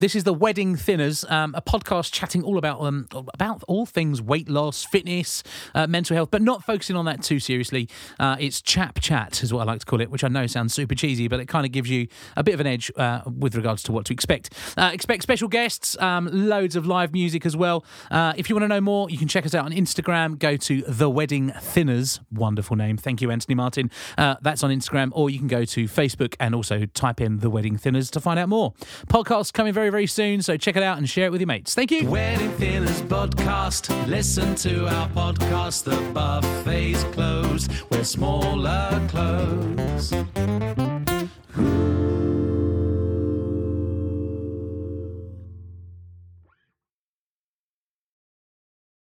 This 0.00 0.14
is 0.14 0.22
the 0.22 0.32
Wedding 0.32 0.76
Thinners, 0.76 1.28
um, 1.28 1.56
a 1.56 1.60
podcast 1.60 2.12
chatting 2.12 2.44
all 2.44 2.56
about 2.56 2.80
um, 2.82 3.08
about 3.34 3.64
all 3.66 3.84
things 3.84 4.22
weight 4.22 4.48
loss, 4.48 4.84
fitness, 4.84 5.42
uh, 5.74 5.88
mental 5.88 6.14
health, 6.14 6.30
but 6.30 6.40
not 6.40 6.62
focusing 6.62 6.94
on 6.94 7.04
that 7.06 7.20
too 7.20 7.40
seriously. 7.40 7.88
Uh, 8.20 8.36
it's 8.38 8.62
chap 8.62 9.00
chat, 9.00 9.42
is 9.42 9.52
what 9.52 9.62
I 9.62 9.64
like 9.64 9.80
to 9.80 9.86
call 9.86 10.00
it, 10.00 10.08
which 10.08 10.22
I 10.22 10.28
know 10.28 10.46
sounds 10.46 10.72
super 10.72 10.94
cheesy, 10.94 11.26
but 11.26 11.40
it 11.40 11.48
kind 11.48 11.66
of 11.66 11.72
gives 11.72 11.90
you 11.90 12.06
a 12.36 12.44
bit 12.44 12.54
of 12.54 12.60
an 12.60 12.68
edge 12.68 12.92
uh, 12.96 13.22
with 13.26 13.56
regards 13.56 13.82
to 13.84 13.92
what 13.92 14.04
to 14.04 14.12
expect. 14.12 14.54
Uh, 14.76 14.90
expect 14.92 15.24
special 15.24 15.48
guests, 15.48 15.98
um, 16.00 16.28
loads 16.30 16.76
of 16.76 16.86
live 16.86 17.12
music 17.12 17.44
as 17.44 17.56
well. 17.56 17.84
Uh, 18.08 18.32
if 18.36 18.48
you 18.48 18.54
want 18.54 18.62
to 18.62 18.68
know 18.68 18.80
more, 18.80 19.10
you 19.10 19.18
can 19.18 19.26
check 19.26 19.44
us 19.44 19.52
out 19.52 19.64
on 19.64 19.72
Instagram. 19.72 20.38
Go 20.38 20.56
to 20.56 20.82
the 20.82 21.10
Wedding 21.10 21.50
Thinners, 21.50 22.20
wonderful 22.30 22.76
name. 22.76 22.98
Thank 22.98 23.20
you, 23.20 23.32
Anthony 23.32 23.56
Martin. 23.56 23.90
Uh, 24.16 24.36
that's 24.42 24.62
on 24.62 24.70
Instagram, 24.70 25.10
or 25.10 25.28
you 25.28 25.40
can 25.40 25.48
go 25.48 25.64
to 25.64 25.86
Facebook 25.86 26.36
and 26.38 26.54
also 26.54 26.86
type 26.86 27.20
in 27.20 27.38
the 27.40 27.50
Wedding 27.50 27.76
Thinners 27.76 28.12
to 28.12 28.20
find 28.20 28.38
out 28.38 28.48
more. 28.48 28.74
Podcast 29.08 29.52
coming 29.52 29.72
very 29.72 29.87
very, 29.90 30.02
very 30.02 30.06
soon. 30.06 30.42
So 30.42 30.56
check 30.56 30.76
it 30.76 30.82
out 30.82 30.98
and 30.98 31.08
share 31.08 31.26
it 31.26 31.32
with 31.32 31.40
your 31.40 31.46
mates. 31.46 31.74
Thank 31.74 31.90
you. 31.90 32.08
Wedding 32.08 32.50
Thinners 32.52 33.00
podcast. 33.08 33.88
Listen 34.06 34.54
to 34.56 34.86
our 34.86 35.08
podcast. 35.10 35.84
The 35.84 35.96
buffet's 36.12 37.04
closed. 37.14 37.70
We're 37.90 38.04
smaller 38.04 39.06
clothes. 39.08 40.12